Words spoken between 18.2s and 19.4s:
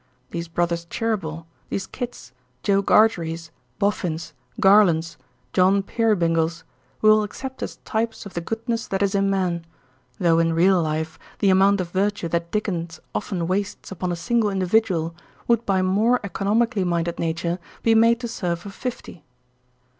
to serve for fifty.